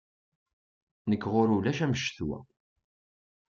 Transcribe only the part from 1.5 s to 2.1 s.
ulac am